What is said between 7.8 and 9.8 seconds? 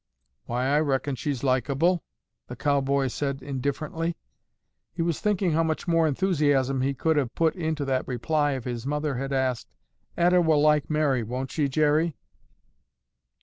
that reply if his mother had asked,